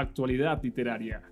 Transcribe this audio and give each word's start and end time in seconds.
actualidad 0.00 0.62
literaria, 0.62 1.28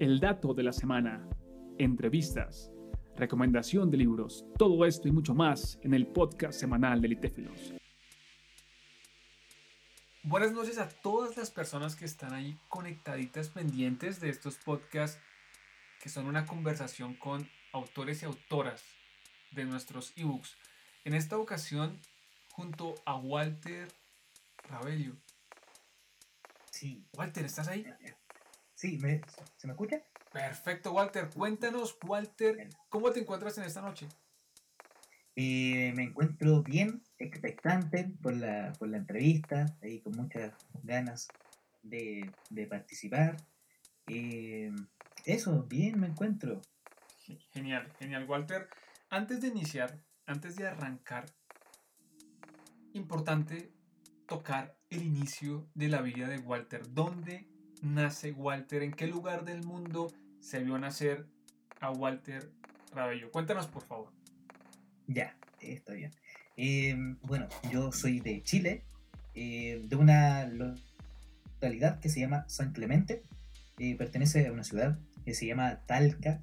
el 0.00 0.18
dato 0.18 0.54
de 0.54 0.62
la 0.62 0.72
semana, 0.72 1.28
entrevistas, 1.78 2.72
recomendación 3.16 3.90
de 3.90 3.98
libros, 3.98 4.44
todo 4.58 4.84
esto 4.84 5.08
y 5.08 5.12
mucho 5.12 5.34
más 5.34 5.78
en 5.82 5.94
el 5.94 6.06
podcast 6.06 6.58
semanal 6.58 7.00
de 7.00 7.08
Litéfilos. 7.08 7.74
Buenas 10.24 10.52
noches 10.52 10.78
a 10.78 10.88
todas 10.88 11.36
las 11.36 11.50
personas 11.50 11.96
que 11.96 12.04
están 12.04 12.32
ahí 12.32 12.56
conectaditas 12.68 13.48
pendientes 13.48 14.20
de 14.20 14.30
estos 14.30 14.56
podcasts 14.56 15.20
que 16.00 16.08
son 16.08 16.26
una 16.26 16.46
conversación 16.46 17.14
con 17.14 17.48
autores 17.72 18.22
y 18.22 18.26
autoras 18.26 18.82
de 19.52 19.64
nuestros 19.64 20.12
ebooks. 20.16 20.56
En 21.04 21.14
esta 21.14 21.38
ocasión, 21.38 21.98
junto 22.50 22.94
a 23.04 23.16
Walter 23.16 23.88
Rabelio. 24.68 25.16
Sí. 26.72 27.06
Walter, 27.16 27.44
¿estás 27.44 27.68
ahí? 27.68 27.86
Sí, 28.74 28.98
¿me, 28.98 29.20
¿se 29.56 29.66
me 29.66 29.74
escucha? 29.74 30.02
Perfecto, 30.32 30.92
Walter. 30.92 31.28
Cuéntanos, 31.28 31.98
Walter, 32.06 32.70
¿cómo 32.88 33.12
te 33.12 33.20
encuentras 33.20 33.58
en 33.58 33.64
esta 33.64 33.82
noche? 33.82 34.08
Eh, 35.36 35.92
me 35.94 36.04
encuentro 36.04 36.62
bien, 36.62 37.02
expectante 37.18 38.04
por 38.22 38.34
la, 38.34 38.72
por 38.78 38.88
la 38.88 38.96
entrevista, 38.96 39.66
ahí 39.82 40.00
con 40.00 40.14
muchas 40.16 40.54
ganas 40.82 41.28
de, 41.82 42.32
de 42.48 42.66
participar. 42.66 43.36
Eh, 44.06 44.72
eso, 45.26 45.64
bien 45.64 46.00
me 46.00 46.06
encuentro. 46.06 46.62
Genial, 47.52 47.92
genial, 47.98 48.24
Walter. 48.24 48.68
Antes 49.10 49.42
de 49.42 49.48
iniciar, 49.48 50.02
antes 50.24 50.56
de 50.56 50.66
arrancar, 50.66 51.26
importante 52.94 53.72
tocar 54.26 54.81
el 54.92 55.02
inicio 55.02 55.66
de 55.74 55.88
la 55.88 56.02
vida 56.02 56.28
de 56.28 56.38
Walter. 56.38 56.82
¿Dónde 56.92 57.46
nace 57.80 58.32
Walter? 58.32 58.82
¿En 58.82 58.92
qué 58.92 59.06
lugar 59.06 59.44
del 59.44 59.62
mundo 59.64 60.12
se 60.40 60.62
vio 60.62 60.78
nacer 60.78 61.26
a 61.80 61.90
Walter 61.90 62.50
Rabello? 62.94 63.30
Cuéntanos, 63.30 63.66
por 63.68 63.82
favor. 63.84 64.12
Ya, 65.06 65.34
está 65.60 65.94
bien. 65.94 66.12
Eh, 66.58 66.94
bueno, 67.22 67.48
yo 67.70 67.90
soy 67.90 68.20
de 68.20 68.42
Chile, 68.42 68.82
eh, 69.34 69.82
de 69.88 69.96
una 69.96 70.46
localidad 70.46 71.98
que 72.00 72.10
se 72.10 72.20
llama 72.20 72.44
San 72.48 72.72
Clemente. 72.72 73.22
Eh, 73.78 73.96
pertenece 73.96 74.46
a 74.46 74.52
una 74.52 74.62
ciudad 74.62 74.98
que 75.24 75.34
se 75.34 75.46
llama 75.46 75.80
Talca. 75.86 76.42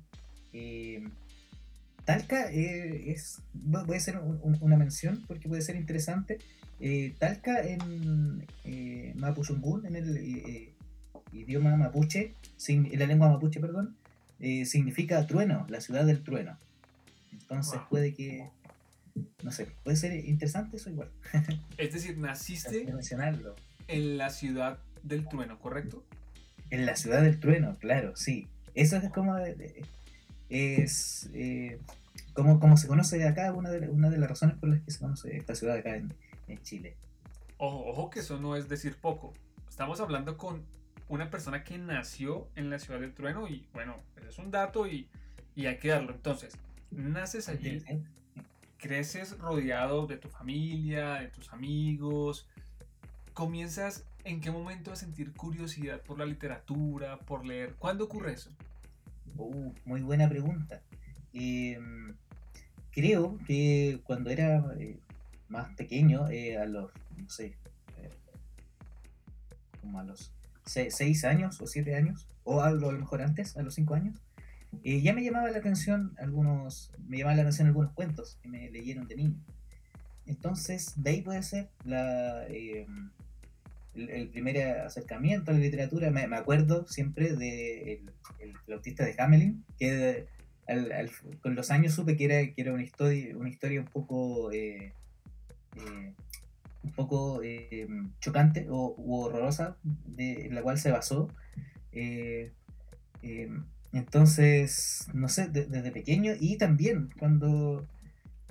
Talca 2.03 2.49
es, 2.49 3.43
voy 3.53 3.93
a 3.93 3.97
hacer 3.97 4.17
una 4.17 4.77
mención 4.77 5.23
porque 5.27 5.47
puede 5.47 5.61
ser 5.61 5.75
interesante. 5.75 6.39
Talca 7.17 7.61
en 7.61 8.45
eh, 8.63 9.13
Mapuzungún, 9.16 9.85
en 9.85 9.95
el 9.95 10.69
idioma 11.31 11.75
mapuche, 11.75 12.33
en 12.67 12.99
la 12.99 13.05
lengua 13.05 13.30
mapuche, 13.30 13.59
perdón, 13.59 13.95
significa 14.39 15.25
trueno, 15.27 15.66
la 15.69 15.81
ciudad 15.81 16.05
del 16.05 16.23
trueno. 16.23 16.58
Entonces 17.31 17.80
puede 17.89 18.13
que, 18.13 18.47
no 19.44 19.52
sé, 19.52 19.67
puede 19.83 19.97
ser 19.97 20.13
interesante 20.25 20.77
eso 20.77 20.89
igual. 20.89 21.09
Es 21.77 21.94
decir, 21.94 22.17
naciste 22.17 22.86
mencionarlo. 22.86 23.55
en 23.88 24.17
la 24.17 24.30
ciudad 24.30 24.80
del 25.03 25.27
trueno, 25.27 25.59
¿correcto? 25.59 26.03
En 26.69 26.86
la 26.86 26.95
ciudad 26.95 27.21
del 27.21 27.39
trueno, 27.39 27.77
claro, 27.80 28.16
sí. 28.16 28.47
Eso 28.75 28.97
es 28.97 29.09
como 29.09 29.38
es 30.49 31.30
eh, 31.33 31.80
como, 32.33 32.59
como 32.59 32.77
se 32.77 32.88
conoce 32.88 33.27
acá, 33.27 33.52
una 33.53 33.69
de, 33.69 33.89
una 33.89 34.09
de 34.09 34.17
las 34.17 34.30
razones 34.30 34.58
por 34.58 34.69
las 34.69 34.81
que 34.81 34.91
se 34.91 34.99
conoce 34.99 35.36
esta 35.38 35.55
ciudad 35.55 35.77
acá 35.77 35.95
en, 35.95 36.14
en 36.50 36.61
Chile. 36.61 36.97
Ojo, 37.58 37.86
ojo 37.86 38.09
que 38.09 38.19
eso 38.19 38.39
no 38.39 38.55
es 38.55 38.69
decir 38.69 38.95
poco. 38.97 39.33
Estamos 39.69 40.00
hablando 40.00 40.38
con 40.38 40.66
una 41.08 41.30
persona 41.30 41.64
que 41.64 41.78
nació 41.78 42.47
en 42.55 42.69
la 42.69 42.80
ciudad 42.80 43.00
del 43.00 43.14
trueno 43.14 43.47
y 43.47 43.67
bueno, 43.73 43.95
ese 44.17 44.30
es 44.30 44.38
un 44.38 44.52
dato 44.52 44.88
y, 44.88 45.08
y 45.55 45.66
hay 45.66 45.77
que 45.77 45.89
darlo. 45.89 46.14
Entonces, 46.14 46.58
naces 46.92 47.50
allí, 47.50 47.83
creces 48.77 49.38
rodeado 49.39 50.08
de 50.08 50.17
tu 50.17 50.30
familia, 50.30 51.15
de 51.15 51.27
tus 51.27 51.52
amigos, 51.52 52.48
comienzas 53.33 54.05
en 54.23 54.42
qué 54.42 54.52
momento 54.52 54.92
a 54.92 54.95
sentir 54.95 55.33
curiosidad 55.33 56.02
por 56.02 56.20
la 56.20 56.26
literatura, 56.26 57.20
por 57.20 57.45
leer. 57.45 57.76
¿Cuándo 57.76 58.05
ocurre 58.05 58.33
eso? 58.33 58.52
Uh, 59.38 59.73
muy 59.86 60.02
buena 60.02 60.27
pregunta. 60.27 60.82
Em, 61.33 62.15
creo 62.92 63.38
que 63.48 64.02
cuando 64.04 64.30
era 64.30 64.64
eh, 64.77 64.99
más 65.49 65.76
pequeño, 65.76 66.30
eh, 66.30 66.58
a 66.58 66.65
los, 66.65 66.92
no 67.17 67.30
sé, 67.30 67.58
eh, 67.98 68.10
como 69.82 69.99
a 69.99 70.04
los 70.04 70.32
6 70.65 71.26
años 71.26 71.60
o 71.61 71.67
7 71.67 71.95
años, 71.95 72.27
o 72.43 72.61
a 72.61 72.71
lo 72.71 72.92
mejor 72.92 73.21
antes, 73.21 73.58
a 73.58 73.64
los 73.64 73.76
5 73.76 73.95
años, 73.95 74.21
eh, 74.83 75.02
ya 75.02 75.14
me 75.14 75.23
llamaba 75.23 75.49
la 75.49 75.58
atención 75.58 76.15
algunos, 76.20 76.92
me 77.08 77.17
llamaban 77.17 77.38
la 77.38 77.43
atención 77.43 77.67
algunos 77.67 77.92
cuentos 77.93 78.38
que 78.42 78.49
me 78.49 78.70
leyeron 78.70 79.08
de 79.08 79.15
niño. 79.15 79.36
Entonces, 80.26 80.93
de 80.95 81.09
ahí 81.09 81.21
puede 81.21 81.42
ser 81.42 81.70
la, 81.83 82.45
eh, 82.48 82.86
el, 83.95 84.30
primer 84.30 84.80
acercamiento 84.82 85.52
a 85.52 85.55
la 85.55 85.59
literatura. 85.59 86.11
Me, 86.11 86.23
acuerdo 86.36 86.86
siempre 86.88 87.36
de 87.36 88.04
el 88.39 88.58
flautista 88.59 89.04
de 89.04 89.15
Hamelin, 89.17 89.65
que 89.77 90.27
con 91.42 91.55
los 91.55 91.71
años 91.71 91.95
supe 91.95 92.15
que 92.15 92.26
era, 92.26 92.54
que 92.54 92.61
era 92.61 92.73
una, 92.73 92.83
historia, 92.83 93.36
una 93.36 93.49
historia 93.49 93.82
un 93.82 93.88
poco, 93.88 94.52
eh, 94.52 94.93
un 96.83 96.91
poco 96.91 97.41
chocante 98.19 98.67
o 98.69 98.95
u 98.97 99.15
horrorosa, 99.15 99.77
de, 99.83 100.45
en 100.45 100.55
la 100.55 100.61
cual 100.61 100.77
se 100.77 100.91
basó. 100.91 101.29
Entonces, 103.91 105.07
no 105.13 105.29
sé, 105.29 105.47
desde 105.47 105.91
pequeño 105.91 106.33
y 106.39 106.57
también 106.57 107.09
cuando 107.17 107.87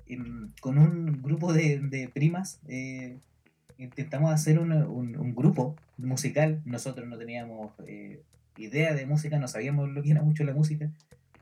em, 0.07 0.51
con 0.61 0.79
un 0.79 1.23
grupo 1.23 1.53
de, 1.53 2.11
primas 2.13 2.61
eh, 2.69 3.19
intentamos 3.79 4.33
hacer 4.33 4.59
un, 4.59 5.35
grupo 5.35 5.77
musical, 5.97 6.61
nosotros 6.65 7.09
no 7.09 7.19
teníamos 7.19 7.73
eh, 7.87 8.23
idea 8.57 8.95
de 8.95 9.07
música, 9.07 9.39
no 9.39 9.47
sabíamos 9.47 9.89
lo 9.91 10.03
que 10.03 10.11
era 10.11 10.23
mucho 10.23 10.43
la 10.43 10.55
música, 10.55 10.91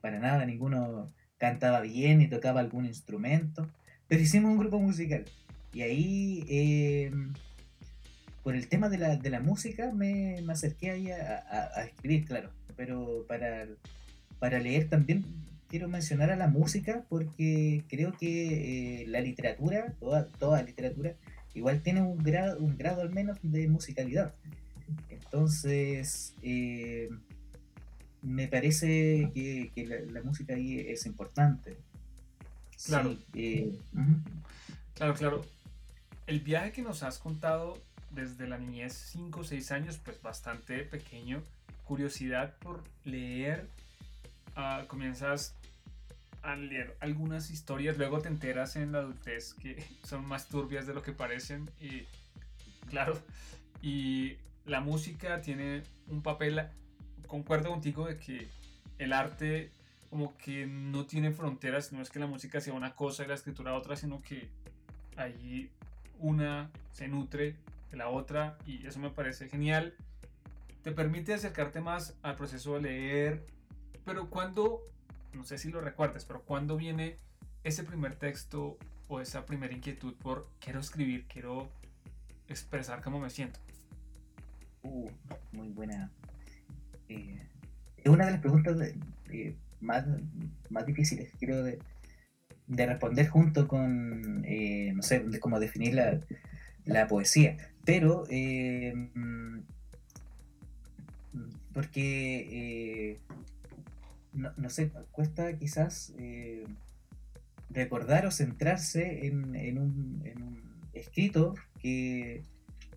para 0.03 0.18
nada, 0.18 0.44
ninguno 0.44 1.06
cantaba 1.38 1.80
bien 1.80 2.18
ni 2.18 2.28
tocaba 2.28 2.60
algún 2.60 2.84
instrumento, 2.84 3.66
pero 4.08 4.22
hicimos 4.22 4.53
un 4.53 4.58
grupo 4.58 4.78
musical 4.78 5.24
y 5.76 5.82
ahí 5.82 6.44
em, 6.48 7.34
por 8.42 8.56
el 8.56 8.66
tema 8.66 8.88
de 8.88 8.97
la, 8.97 9.16
de 9.16 9.28
la 9.28 9.41
música 9.41 9.92
me, 9.92 10.41
me 10.41 10.54
acerqué 10.54 10.91
ahí 10.91 11.10
a, 11.10 11.84
escribir, 11.84 12.25
claro, 12.25 12.50
pero 12.78 13.26
para, 13.28 13.66
para 14.38 14.59
leer 14.59 14.88
también 14.88 15.26
quiero 15.69 15.86
mencionar 15.91 16.31
a 16.31 16.36
la 16.36 16.48
música 16.48 17.04
porque 17.10 17.84
creo 17.88 18.12
que 18.12 19.03
eh, 19.03 19.06
la 19.09 19.20
literatura, 19.20 19.92
toda, 20.00 20.28
toda 20.38 20.62
literatura, 20.62 21.12
igual 21.53 21.82
tiene 21.82 22.00
un 22.00 22.16
grado, 22.16 22.59
un 22.59 22.78
grado 22.78 23.03
al 23.03 23.10
menos 23.10 23.36
de 23.42 23.69
musicalidad. 23.69 24.34
Entonces, 25.10 26.32
eh, 26.41 27.10
me 28.22 28.48
parece 28.48 29.31
que, 29.34 30.09
la, 30.10 30.22
música 30.22 30.54
ahí 30.54 30.81
es 30.81 31.04
importante. 31.04 31.76
Claro. 32.86 33.15
Eh, 33.34 33.78
claro, 34.94 35.12
claro. 35.12 35.56
El 36.26 36.41
viaje 36.41 36.72
que 36.72 36.82
nos 36.82 37.03
has 37.03 37.19
contado 37.19 37.78
desde 38.10 38.48
la 38.48 38.59
niñez, 38.59 38.92
5 39.12 39.41
o 39.41 39.44
6 39.44 39.72
años, 39.72 40.00
pues 40.03 40.20
bastante 40.22 40.81
pequeño. 40.81 41.42
Curiosidad 41.84 42.54
por 42.59 42.82
leer. 43.04 43.69
Ah, 44.56 44.84
comienzas 44.88 45.54
a 46.42 46.56
leer 46.56 46.97
algunas 47.00 47.50
historias, 47.50 47.98
luego 47.98 48.20
te 48.20 48.28
enteras 48.28 48.76
en 48.76 48.92
la 48.92 48.98
adultez 48.98 49.54
que 49.54 49.84
son 50.04 50.25
más 50.26 50.48
turbias 50.48 50.86
de 50.86 50.94
lo 50.94 51.03
que 51.03 51.12
parecen. 51.12 51.70
Y 51.81 52.06
claro, 52.88 53.20
y 53.81 54.36
la 54.65 54.81
música 54.81 55.41
tiene 55.42 55.82
un 56.09 56.22
papel, 56.22 56.60
concuerdo 57.27 57.71
contigo 57.71 58.06
de 58.06 58.18
que 58.18 58.48
el 58.98 59.12
arte 59.12 59.71
como 60.10 60.36
que 60.39 60.66
no 60.66 61.04
tiene 61.04 61.33
fronteras, 61.33 61.92
no 61.92 62.01
es 62.01 62.10
que 62.10 62.18
la 62.18 62.27
música 62.27 62.60
sea 62.60 62.74
una 62.74 62.95
cosa 62.95 63.24
y 63.24 63.27
la 63.27 63.34
escritura 63.34 63.74
otra, 63.74 63.97
sino 63.97 64.22
que 64.22 64.48
allí 65.16 65.71
una 66.21 66.71
se 66.92 67.09
nutre 67.09 67.57
de 67.91 67.97
la 67.97 68.09
otra 68.09 68.59
y 68.66 68.86
eso 68.86 68.98
me 68.98 69.10
parece 69.10 69.48
genial. 69.48 69.95
Te 70.83 70.92
permite 70.92 71.34
acercarte 71.34 71.80
más 71.80 72.15
al 72.22 72.36
proceso 72.36 72.74
de 72.74 72.83
leer, 72.83 73.47
pero 74.04 74.30
cuando, 74.30 74.80
no 75.33 75.45
sé 75.45 75.59
si 75.59 75.71
lo 75.71 75.80
recuerdas, 75.80 76.24
pero 76.24 76.42
cuando 76.42 76.77
viene 76.77 77.16
ese 77.65 77.83
primer 77.83 78.15
texto 78.15 78.78
o 79.09 79.21
esa 79.21 79.47
primera 79.47 79.74
inquietud 79.74 80.15
por 80.15 80.48
quiero 80.60 80.80
escribir, 80.80 81.27
quiero 81.27 81.68
expresar 82.48 83.03
cómo 83.03 83.18
me 83.18 83.30
siento. 83.30 83.59
Uh, 84.83 85.09
muy 85.53 85.68
buena. 85.68 86.10
Eh, 87.09 87.42
es 87.98 88.07
una 88.07 88.27
de 88.27 88.33
las 88.33 88.41
preguntas 88.41 88.77
más, 89.80 90.04
más 90.71 90.86
difíciles, 90.86 91.33
creo, 91.39 91.63
de, 91.65 91.78
de 92.66 92.86
responder 92.86 93.28
junto 93.28 93.68
con, 93.68 94.45
eh, 94.45 94.92
no 94.95 95.03
sé, 95.03 95.24
cómo 95.41 95.60
definir 95.60 95.95
la, 95.95 96.21
la 96.86 97.07
poesía. 97.07 97.57
Pero 97.84 98.24
eh, 98.30 98.95
porque, 101.72 102.48
eh, 102.51 103.18
no, 104.33 104.71
sé, 104.71 104.91
cuesta 105.13 105.57
quizás 105.59 106.15
eh, 106.18 106.65
recordar 107.71 108.27
o 108.27 108.30
centrarse 108.30 109.27
en, 109.27 109.78
un, 109.78 110.22
escrito 110.95 111.54
que, 111.80 112.42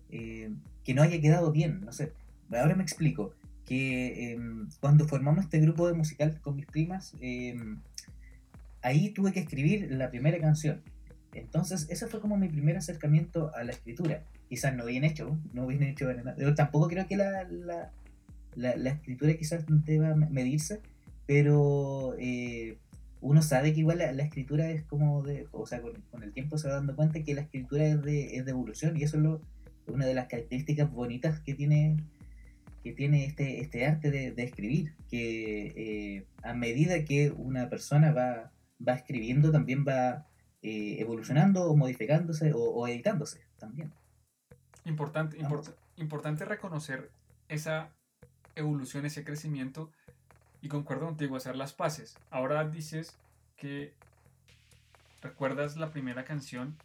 que 0.08 0.94
no 0.94 1.02
haya 1.02 1.20
quedado 1.20 1.52
bien, 1.52 1.84
no 1.84 1.92
sé. 1.92 2.12
Ahora 2.50 2.74
me 2.74 2.82
explico, 2.82 3.34
que 3.66 4.36
cuando 4.80 5.06
formamos 5.06 5.44
este 5.44 5.60
grupo 5.60 5.86
de 5.86 5.94
musical 5.94 6.40
con 6.40 6.56
mis 6.56 6.66
primas, 6.66 7.14
ahí 8.82 9.10
tuve 9.10 9.32
que 9.32 9.40
escribir 9.40 9.90
la 9.92 10.10
primera 10.10 10.38
canción. 10.38 10.82
Entonces, 11.32 11.86
ese 11.90 12.06
fue 12.06 12.20
como 12.20 12.36
mi 12.36 12.48
primer 12.48 12.76
acercamiento 12.76 13.54
a 13.54 13.62
la 13.62 13.72
escritura. 13.72 14.24
Quizás 14.48 14.74
no 14.74 14.84
bien 14.86 15.04
hecho, 15.04 15.38
no 15.52 15.66
bien 15.66 15.82
hecho 15.82 16.12
nada. 16.12 16.34
Yo 16.36 16.54
tampoco 16.54 16.88
creo 16.88 17.06
que 17.06 17.16
la, 17.16 17.44
la, 17.44 17.92
la, 18.56 18.90
escritura 18.90 19.34
quizás 19.34 19.64
deba 19.68 20.14
medirse, 20.14 20.80
pero 21.26 22.16
eh, 22.18 22.78
uno 23.20 23.42
sabe 23.42 23.72
que 23.72 23.80
igual 23.80 23.98
la, 23.98 24.22
escritura 24.22 24.70
es 24.70 24.82
como 24.84 25.22
de, 25.22 25.46
o 25.52 25.66
sea, 25.66 25.80
con, 25.80 26.22
el 26.22 26.32
tiempo 26.32 26.58
se 26.58 26.68
va 26.68 26.74
dando 26.74 26.96
cuenta 26.96 27.22
que 27.22 27.34
la 27.34 27.42
escritura 27.42 27.86
es 27.86 28.02
de, 28.02 28.36
es 28.36 28.44
de 28.44 28.50
evolución 28.50 28.96
y 28.96 29.04
eso 29.04 29.18
es 29.18 29.92
una 29.92 30.06
de 30.06 30.14
las 30.14 30.26
características 30.26 30.90
bonitas 30.90 31.40
que 31.40 31.54
tiene 31.54 31.96
que 32.82 32.92
tiene 32.92 33.26
este, 33.26 33.60
este 33.60 33.84
arte 33.84 34.10
de, 34.10 34.42
escribir, 34.42 34.94
que 35.10 35.66
eh, 35.76 36.24
a 36.42 36.54
medida 36.54 37.04
que 37.04 37.30
una 37.30 37.68
persona 37.68 38.10
va, 38.10 38.52
va 38.86 38.94
escribiendo 38.94 39.50
también 39.52 39.84
va 39.86 40.26
eh, 40.62 40.96
evolucionando 40.98 41.64
o 41.64 41.76
modificándose 41.76 42.52
o, 42.54 42.86
editándose 42.86 43.40
también. 43.58 43.92
Importante, 44.84 45.38
importante 45.96 46.44
reconocer 46.44 47.10
esa 47.48 47.90
evolución, 48.54 49.06
ese 49.06 49.24
crecimiento 49.24 49.90
y 50.62 50.68
concuerdo 50.68 51.06
contigo, 51.06 51.36
hacer 51.36 51.56
las 51.56 51.72
paces. 51.72 52.16
Ahora 52.30 52.68
dices 52.68 53.16
que 53.56 53.92
recuerdas 55.22 55.76
la 55.76 55.90
primera 55.90 56.24
canción 56.24 56.76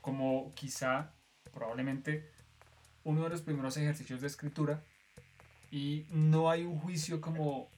como 0.00 0.52
quizá, 0.54 1.12
probablemente, 1.52 2.28
uno 3.04 3.24
de 3.24 3.30
los 3.30 3.42
primeros 3.42 3.76
ejercicios 3.76 4.20
de 4.20 4.26
escritura 4.26 4.82
y 5.70 6.06
no 6.10 6.50
hay 6.50 6.64
un 6.64 6.78
juicio 6.78 7.20
como 7.20 7.68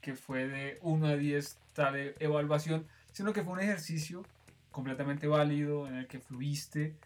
que 0.00 0.14
fue 0.14 0.48
de 0.48 0.78
1 0.82 1.06
a 1.06 1.16
10 1.16 1.58
tal 1.74 1.96
e-, 1.96 2.14
evaluación, 2.18 2.86
sino 3.12 3.32
que 3.32 3.42
fue 3.42 3.52
un 3.54 3.60
ejercicio 3.60 4.24
completamente 4.70 5.26
válido 5.26 5.86
en 5.86 5.96
el 5.96 6.06
que 6.06 6.18
fluiste 6.18 6.96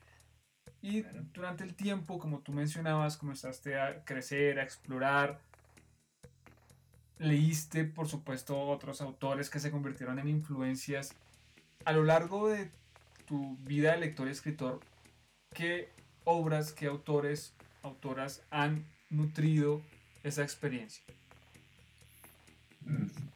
y 0.82 1.02
durante 1.34 1.64
el 1.64 1.74
tiempo, 1.74 2.18
como 2.18 2.40
tú 2.40 2.52
mencionabas, 2.52 3.16
comenzaste 3.16 3.80
a 3.80 4.04
crecer, 4.04 4.60
a 4.60 4.62
explorar, 4.62 5.40
leíste, 7.18 7.84
por 7.84 8.08
supuesto, 8.08 8.56
otros 8.56 9.00
autores 9.00 9.50
que 9.50 9.58
se 9.58 9.70
convirtieron 9.70 10.18
en 10.18 10.28
influencias. 10.28 11.14
A 11.84 11.92
lo 11.92 12.04
largo 12.04 12.48
de 12.48 12.70
tu 13.26 13.56
vida 13.58 13.92
de 13.92 13.98
lector 13.98 14.28
y 14.28 14.30
escritor, 14.30 14.80
¿qué 15.54 15.88
obras, 16.24 16.72
qué 16.72 16.86
autores, 16.86 17.54
autoras 17.82 18.42
han 18.50 18.84
nutrido 19.10 19.82
esa 20.22 20.42
experiencia? 20.42 21.04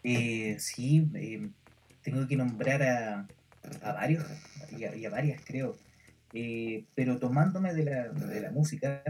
Eh, 0.02 0.56
sí, 0.58 1.08
eh, 1.14 1.48
tengo 2.02 2.26
que 2.26 2.36
nombrar 2.36 2.82
a, 2.82 3.26
a 3.82 3.92
varios 3.92 4.24
y 4.76 5.04
a, 5.04 5.10
varias, 5.10 5.42
creo. 5.44 5.76
Eh, 6.32 6.84
pero 6.94 7.18
tomándome 7.18 7.74
de 7.74 7.84
la, 7.84 8.08
de 8.08 8.40
la 8.40 8.50
música, 8.50 9.02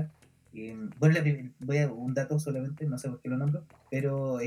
bueno, 0.98 1.20
voy 1.60 1.78
a 1.78 1.92
un 1.92 2.14
dato 2.14 2.40
solamente, 2.40 2.86
no 2.86 2.98
sé 2.98 3.08
por 3.08 3.20
qué 3.20 3.28
lo 3.28 3.36
nombro, 3.36 3.64
pero 3.90 4.40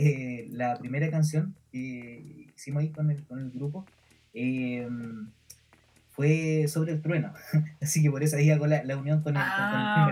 la 0.50 0.78
primera 0.78 1.10
canción 1.10 1.56
que 1.72 2.50
hicimos 2.56 2.82
ahí 2.82 2.90
con 2.90 3.10
el, 3.10 3.24
con 3.24 3.40
el 3.40 3.52
grupo 3.52 3.86
fue 6.12 6.68
sobre 6.68 6.94
el 6.94 7.02
trueno. 7.02 7.34
Así 7.82 8.02
que 8.02 8.12
por 8.12 8.24
eso 8.24 8.36
ahí 8.36 8.50
hago 8.50 8.68
la, 8.68 8.84
la 8.84 8.98
unión 8.98 9.22
con 9.22 9.36
el, 9.36 9.42
ah, 9.42 10.08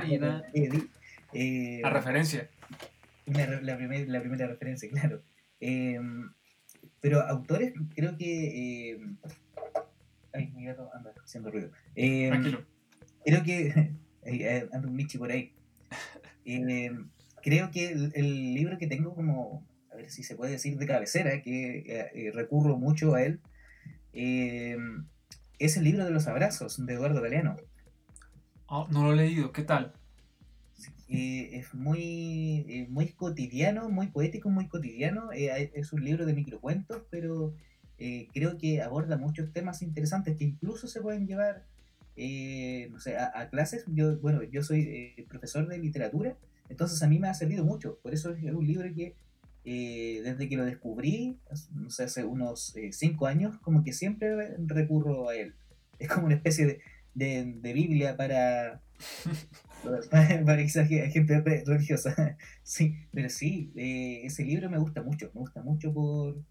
a 1.84 1.90
referencia 1.90 2.50
la, 3.26 3.62
la 3.62 4.22
primera 4.22 4.48
referencia, 4.48 4.90
claro. 4.92 5.22
Em, 5.62 6.32
pero 7.00 7.22
autores, 7.22 7.74
creo 7.96 8.18
que. 8.18 8.92
Eh, 8.92 9.00
ay, 10.34 10.52
mi 10.56 10.66
gato 10.66 10.90
anda 10.94 11.14
haciendo 11.24 11.52
ruido. 11.52 11.72
Em, 11.96 12.30
Tranquilo. 12.30 12.66
Creo 13.24 13.44
que. 13.44 13.94
Eh, 14.24 14.70
anda 14.72 14.88
un 14.88 14.96
Michi 14.96 15.18
por 15.18 15.32
ahí. 15.32 15.52
Creo 17.42 17.72
que 17.72 17.92
el, 18.14 18.54
libro 18.54 18.78
que 18.78 18.86
tengo 18.86 19.16
como. 19.16 19.66
A 19.92 19.96
ver 19.96 20.12
si 20.12 20.22
se 20.22 20.36
puede 20.36 20.52
decir 20.52 20.78
de 20.78 20.86
cabecera, 20.86 21.42
que 21.42 22.12
eh, 22.14 22.32
recurro 22.32 22.78
mucho 22.78 23.16
a 23.16 23.24
él. 23.24 23.40
es 24.14 25.76
el 25.76 25.84
libro 25.84 26.06
de 26.06 26.12
los 26.12 26.28
abrazos 26.28 26.86
de 26.86 26.94
Eduardo 26.94 27.20
Galeano. 27.20 27.58
Oh, 28.68 28.88
no 28.92 29.06
lo 29.06 29.14
he 29.14 29.16
leído, 29.16 29.52
¿qué 29.52 29.64
tal? 29.64 29.92
Eh, 31.12 31.58
es 31.58 31.74
muy, 31.74 32.66
eh, 32.70 32.88
muy 32.90 33.10
cotidiano, 33.10 33.90
muy 33.90 34.08
poético, 34.08 34.50
muy 34.50 34.68
cotidiano. 34.70 35.34
Eh, 35.34 35.72
es 35.74 35.92
un 35.92 36.06
libro 36.06 36.26
de 36.26 36.34
microcuentos, 36.34 37.04
pero 37.10 37.54
creo 38.34 38.58
que 38.58 38.82
aborda 38.82 39.16
muchos 39.16 39.54
temas 39.54 39.84
interesantes 39.84 40.36
que 40.36 40.46
incluso 40.46 40.88
se 40.88 41.02
pueden 41.02 41.28
llevar 41.28 41.66
no 42.18 43.00
sé, 43.00 43.16
a, 43.16 43.48
clases. 43.52 43.86
Yo, 43.88 44.18
bueno, 44.20 44.42
yo 44.42 44.64
soy 44.64 45.14
profesor 45.30 45.68
de 45.68 45.78
literatura, 45.78 46.36
entonces 46.68 47.04
a 47.04 47.08
mí 47.08 47.20
me 47.20 47.28
ha 47.28 47.34
servido 47.36 47.64
mucho. 47.64 48.00
Por 48.02 48.16
eso 48.16 48.32
es 48.32 48.44
un 48.44 48.66
libro 48.66 48.92
que 48.96 49.16
desde 49.64 50.50
que 50.50 50.58
lo 50.58 50.66
descubrí, 50.66 51.38
no 51.76 51.92
sé, 51.92 52.06
hace 52.06 52.26
unos 52.26 52.74
cinco 52.92 53.28
años, 53.28 53.60
como 53.60 53.84
que 53.84 53.94
siempre 53.94 54.56
recurro 54.66 55.30
a 55.30 55.36
él. 55.36 55.54
Es 56.00 56.10
como 56.10 56.26
una 56.26 56.36
especie 56.36 56.66
de, 56.66 56.80
de, 57.14 57.54
de 57.62 57.74
Biblia 57.74 58.18
para 58.18 58.82
para 60.46 60.58
gente 60.58 61.42
religiosa. 61.66 62.38
sí, 62.64 62.96
pero 63.12 63.30
sí, 63.30 63.72
eh, 63.76 64.22
ese 64.24 64.44
libro 64.44 64.70
me 64.70 64.78
gusta 64.78 65.02
mucho, 65.02 65.32
me 65.34 65.42
gusta 65.42 65.62
mucho 65.62 65.94
por, 65.94 66.42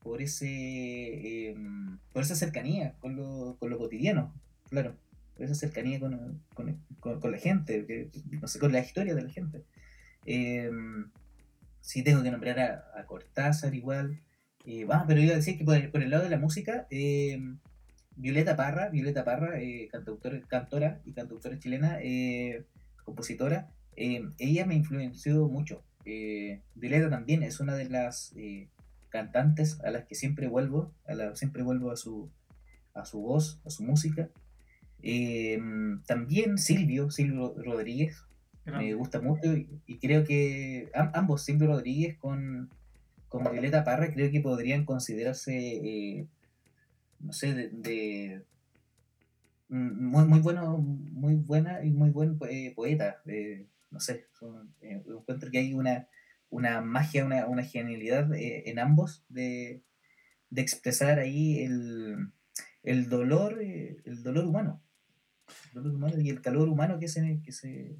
por 0.00 0.22
ese 0.22 1.50
em, 1.50 1.98
por 2.12 2.22
esa 2.22 2.36
cercanía 2.36 2.94
con 3.00 3.16
lo, 3.16 3.56
con 3.58 3.70
lo 3.70 3.78
cotidiano, 3.78 4.34
claro, 4.68 4.96
por 5.34 5.44
esa 5.44 5.54
cercanía 5.54 6.00
con, 6.00 6.42
con, 6.54 7.30
la 7.30 7.38
gente, 7.38 8.10
no 8.40 8.48
sé, 8.48 8.58
con 8.58 8.72
la 8.72 8.80
historia 8.80 9.14
de 9.14 9.22
la 9.22 9.30
gente. 9.30 9.64
Em, 10.24 11.10
sí 11.80 12.02
tengo 12.02 12.22
que 12.22 12.30
nombrar 12.30 12.58
a, 12.58 13.06
Cortázar 13.06 13.74
igual. 13.74 14.20
Eh, 14.64 14.86
pero 15.06 15.20
iba 15.20 15.32
a 15.32 15.36
decir 15.36 15.56
que 15.56 15.64
por 15.64 15.76
el, 15.76 15.90
por 15.90 16.02
el 16.02 16.10
lado 16.10 16.24
de 16.24 16.30
la 16.30 16.38
música, 16.38 16.88
eh, 16.90 17.38
Violeta 18.16 18.56
Parra, 18.56 18.88
Violeta 18.88 19.24
Parra, 19.24 19.60
eh, 19.60 19.88
cantora 20.48 21.00
y 21.04 21.12
cantautora 21.12 21.58
chilena, 21.58 21.98
eh, 22.00 22.64
compositora, 23.04 23.68
eh, 23.94 24.24
ella 24.38 24.66
me 24.66 24.74
influenció 24.74 25.48
mucho. 25.48 25.82
Violeta 26.74 27.10
también 27.10 27.42
es 27.42 27.60
una 27.60 27.74
de 27.74 27.88
las 27.88 28.32
cantantes 29.08 29.80
a 29.80 29.90
las 29.90 30.04
que 30.04 30.14
siempre 30.14 30.46
vuelvo, 30.46 30.92
a 31.06 31.14
la, 31.14 31.34
siempre 31.34 31.62
vuelvo 31.62 31.90
a 31.90 31.96
su, 31.96 32.30
a 32.94 33.04
su 33.04 33.20
voz, 33.20 33.60
a 33.66 33.70
su 33.70 33.82
música. 33.82 34.30
también 36.06 36.58
Silvio, 36.58 37.10
Silvio 37.10 37.54
Rodríguez, 37.58 38.24
me 38.64 38.94
gusta 38.94 39.20
mucho 39.20 39.56
y, 39.56 39.98
creo 39.98 40.24
que 40.24 40.90
ambos, 40.94 41.42
Silvio 41.44 41.68
Rodríguez 41.68 42.16
con, 42.18 42.70
con 43.28 43.44
Violeta 43.50 43.84
Parra, 43.84 44.12
creo 44.12 44.30
que 44.30 44.40
podrían 44.40 44.84
considerarse 44.84 46.28
no 47.20 47.32
sé, 47.32 47.70
de, 47.72 48.44
mm, 49.68 50.04
muy, 50.06 50.24
muy 50.26 50.40
bueno, 50.40 50.78
muy 50.78 51.34
buena 51.34 51.84
y 51.84 51.90
muy 51.90 52.10
buen 52.10 52.38
eh, 52.48 52.72
poeta. 52.74 53.22
Eh, 53.26 53.66
no 53.90 54.00
sé, 54.00 54.26
eh, 54.80 55.02
encuentro 55.06 55.50
que 55.50 55.58
hay 55.58 55.74
una, 55.74 56.08
una 56.50 56.80
magia, 56.80 57.24
una, 57.24 57.46
una 57.46 57.62
genialidad 57.62 58.28
en 58.34 58.78
ambos 58.78 59.24
de, 59.28 59.82
expresar 60.54 61.18
ahí 61.18 61.60
el, 61.60 62.32
el 62.82 63.08
dolor, 63.08 63.60
el 63.60 64.22
dolor 64.22 64.46
humano. 64.46 64.82
El 65.68 65.82
dolor 65.82 65.94
humano 65.94 66.20
y 66.20 66.30
el 66.30 66.40
calor 66.40 66.68
humano 66.68 66.98
que 66.98 67.08
se, 67.08 67.40
que 67.42 67.52
se 67.52 67.96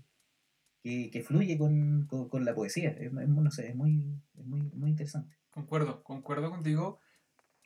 que, 1.11 1.25
fluye 1.27 1.59
con, 1.59 2.09
la 2.45 2.55
poesía. 2.55 2.91
Es, 2.91 3.13
no 3.13 3.51
sé, 3.51 3.69
es 3.69 3.75
muy, 3.75 4.21
es 4.39 4.47
muy, 4.47 4.63
muy 4.73 4.91
interesante. 4.91 5.37
Concuerdo, 5.51 6.05
concuerdo 6.05 6.51
contigo 6.51 7.01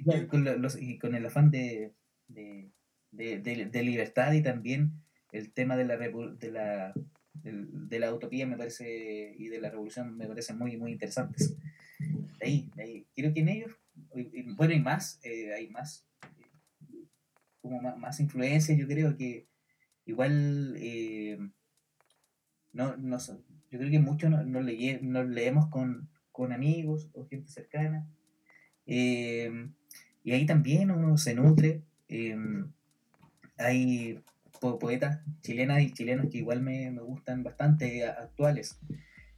y 0.01 0.99
con, 0.99 1.15
el 1.15 1.27
afán 1.27 1.51
de, 1.51 1.93
de, 2.29 3.83
libertad 3.83 4.33
y 4.33 4.43
también 4.43 4.93
el 5.33 5.53
tema 5.53 5.77
de 5.77 5.85
la, 5.85 5.97
de 5.97 6.51
la, 6.51 6.95
de, 7.35 7.99
la 7.99 8.15
utopía 8.15 8.47
me 8.47 8.57
parece 8.57 9.35
y 9.37 9.49
de 9.49 9.61
la 9.61 9.71
revolución 9.71 10.17
me 10.17 10.27
parece 10.27 10.55
muy, 10.55 10.77
muy 10.77 10.93
interesantes. 10.93 11.57
De 11.99 12.47
ahí, 12.47 12.71
ahí. 12.79 13.07
Creo 13.15 13.33
que 13.35 13.41
en 13.41 13.49
ellos, 13.49 13.73
bueno, 14.57 14.73
hay 14.73 14.81
más, 14.81 15.21
eh, 15.23 15.53
hay 15.55 15.69
más, 15.69 16.07
como 17.61 17.81
más, 17.81 18.21
influencias, 18.21 18.79
yo 18.79 18.87
creo 18.87 19.17
que 19.17 19.47
igual, 20.07 20.77
eh, 20.79 21.39
no, 22.73 22.97
no, 22.97 23.19
yo 23.19 23.79
creo 23.79 23.91
que 23.91 23.99
muchos 23.99 24.31
nos, 24.31 24.47
nos, 24.47 24.65
leemos 25.29 25.69
con, 25.69 26.09
con, 26.33 26.53
amigos 26.53 27.11
o 27.13 27.27
gente 27.27 27.51
cercana. 27.51 28.09
Em, 28.87 29.75
y 30.23 30.33
ahí 30.33 30.47
también 30.47 30.91
uno 30.91 31.17
se 31.19 31.35
nutre. 31.35 31.83
Em, 32.09 32.71
hay 33.59 34.21
poetas 34.61 35.21
chilenas 35.43 35.83
y 35.83 35.93
chilenos 35.93 36.27
que 36.31 36.39
igual 36.39 36.63
me, 36.63 36.91
me 36.91 37.03
gustan 37.03 37.43
bastante, 37.43 38.07
actuales. 38.07 38.79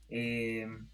Em, 0.09 0.87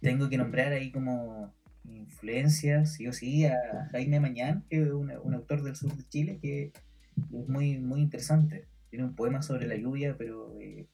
tengo 0.00 0.28
que 0.28 0.38
nombrar 0.38 0.72
ahí 0.72 0.90
como 0.90 1.52
influencias, 1.84 2.94
sí 2.94 3.06
o 3.06 3.12
sí, 3.12 3.44
a 3.46 3.56
Jaime 3.92 4.20
Mañán, 4.20 4.64
que 4.68 4.82
es 4.82 4.90
un, 4.90 5.12
un 5.22 5.34
autor 5.34 5.62
del 5.62 5.76
sur 5.76 5.94
de 5.94 6.08
Chile 6.08 6.38
que 6.40 6.72
es 7.16 7.48
muy, 7.48 7.78
muy 7.78 8.00
interesante. 8.00 8.64
Tiene 8.90 9.04
un 9.04 9.14
poema 9.14 9.42
sobre 9.42 9.66
la 9.66 9.76
lluvia, 9.76 10.16
pero 10.16 10.56
eh, 10.60 10.86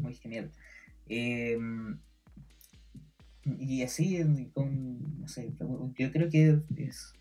muy, 0.00 0.14
genial. 0.14 0.50
Em, 1.08 1.98
y 3.58 3.82
así, 3.82 4.24
con, 4.52 5.20
no 5.20 5.28
sé, 5.28 5.52
yo 5.96 6.12
creo 6.12 6.28
que 6.28 6.60
es 6.76 7.12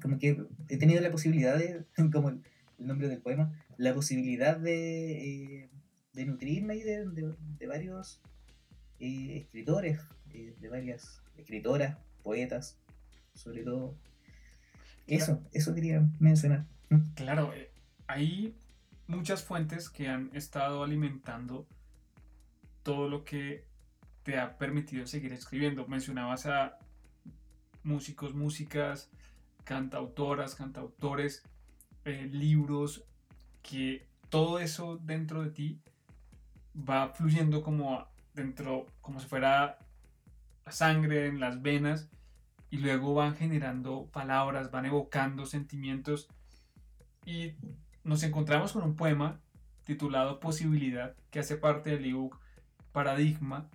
como 0.00 0.18
que 0.18 0.44
he 0.68 0.76
tenido 0.76 1.00
la 1.00 1.10
posibilidad 1.10 1.56
de, 1.58 1.84
como 2.12 2.30
el, 2.30 2.42
nombre 2.78 3.08
del 3.08 3.20
poema, 3.20 3.52
la 3.76 3.94
posibilidad 3.94 4.58
de, 4.58 5.62
eh, 5.62 5.70
de 6.12 6.26
nutrirme 6.26 6.76
de, 6.76 7.06
de, 7.58 7.66
varios 7.66 8.20
eh, 9.00 9.38
escritores, 9.38 10.00
de 10.32 10.68
varias 10.68 11.22
escritoras, 11.36 11.96
poetas, 12.22 12.78
sobre 13.34 13.62
todo. 13.62 13.94
Eso, 15.06 15.42
eso 15.52 15.74
quería 15.74 16.08
mencionar. 16.18 16.66
Claro, 17.14 17.52
hay 18.06 18.54
muchas 19.06 19.42
fuentes 19.42 19.90
que 19.90 20.08
han 20.08 20.30
estado 20.34 20.82
alimentando 20.82 21.66
todo 22.82 23.08
lo 23.08 23.24
que 23.24 23.64
te 24.24 24.38
ha 24.38 24.58
permitido 24.58 25.06
seguir 25.06 25.32
escribiendo. 25.32 25.86
Mencionabas 25.86 26.46
a 26.46 26.78
músicos, 27.84 28.34
músicas, 28.34 29.10
cantautoras, 29.62 30.54
cantautores, 30.56 31.44
eh, 32.04 32.28
libros, 32.32 33.04
que 33.62 34.08
todo 34.30 34.58
eso 34.58 34.98
dentro 35.02 35.42
de 35.42 35.50
ti 35.50 35.80
va 36.76 37.10
fluyendo 37.10 37.62
como 37.62 38.08
dentro, 38.34 38.86
como 39.00 39.20
si 39.20 39.26
fuera 39.26 39.78
sangre 40.66 41.26
en 41.26 41.38
las 41.38 41.62
venas 41.62 42.08
y 42.70 42.78
luego 42.78 43.14
van 43.14 43.36
generando 43.36 44.06
palabras, 44.06 44.70
van 44.70 44.86
evocando 44.86 45.46
sentimientos 45.46 46.28
y 47.24 47.52
nos 48.02 48.22
encontramos 48.22 48.72
con 48.72 48.82
un 48.82 48.96
poema 48.96 49.40
titulado 49.84 50.40
Posibilidad, 50.40 51.14
que 51.30 51.40
hace 51.40 51.56
parte 51.56 51.90
del 51.90 52.06
ebook 52.06 52.40
Paradigma, 52.92 53.68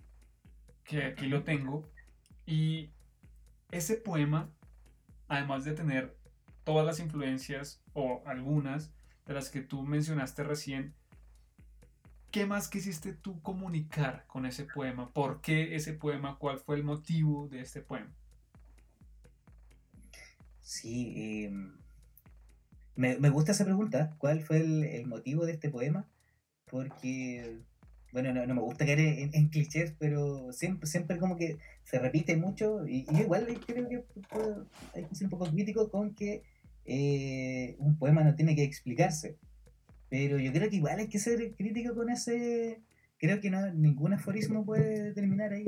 que 0.90 1.04
aquí 1.04 1.26
lo 1.26 1.44
tengo. 1.44 1.88
Y 2.46 2.90
ese 3.70 3.94
poema, 3.94 4.50
además 5.28 5.64
de 5.64 5.72
tener 5.72 6.16
todas 6.64 6.84
las 6.84 6.98
influencias 6.98 7.80
o 7.92 8.22
algunas 8.26 8.92
de 9.24 9.34
las 9.34 9.50
que 9.50 9.60
tú 9.60 9.84
mencionaste 9.84 10.42
recién, 10.42 10.92
¿qué 12.32 12.44
más 12.44 12.66
quisiste 12.66 13.12
tú 13.12 13.40
comunicar 13.40 14.24
con 14.26 14.46
ese 14.46 14.64
poema? 14.64 15.12
¿Por 15.12 15.40
qué 15.40 15.76
ese 15.76 15.92
poema? 15.92 16.36
¿Cuál 16.38 16.58
fue 16.58 16.74
el 16.74 16.82
motivo 16.82 17.46
de 17.46 17.60
este 17.60 17.82
poema? 17.82 18.10
Sí, 20.60 21.14
eh, 21.16 21.50
me, 22.96 23.16
me, 23.18 23.30
gusta 23.30 23.52
esa 23.52 23.64
pregunta. 23.64 24.16
¿Cuál 24.18 24.40
fue 24.40 24.58
el, 24.58 25.06
motivo 25.06 25.46
de 25.46 25.52
este 25.52 25.70
poema? 25.70 26.08
Porque, 26.66 27.60
bueno, 28.12 28.32
no, 28.32 28.54
me 28.54 28.60
gusta 28.60 28.84
caer 28.84 29.00
en, 29.32 29.48
clichés, 29.48 29.94
pero 29.98 30.52
siempre, 30.52 30.88
siempre 30.88 31.18
como 31.18 31.36
que 31.36 31.58
se 31.84 31.98
repite 31.98 32.36
mucho. 32.36 32.86
Y, 32.86 33.06
igual 33.20 33.46
creo 33.66 33.88
que 33.88 34.04
hay 34.94 35.04
que 35.04 35.14
ser 35.14 35.26
un 35.26 35.30
poco 35.30 35.46
crítico 35.46 35.90
con 35.90 36.14
que 36.14 36.42
eh, 36.86 37.76
un 37.78 37.96
poema 37.96 38.24
no 38.24 38.34
tiene 38.34 38.56
que 38.56 38.64
explicarse. 38.64 39.36
Pero 40.08 40.38
yo 40.38 40.52
creo 40.52 40.68
que 40.68 40.76
igual 40.76 40.98
hay 40.98 41.08
que 41.08 41.20
ser 41.20 41.54
crítico 41.54 41.94
con 41.94 42.10
ese. 42.10 42.80
Creo 43.18 43.40
que 43.40 43.50
no, 43.50 43.72
ningún 43.72 44.12
aforismo 44.12 44.64
puede 44.64 45.04
determinar 45.04 45.52
ahí 45.52 45.66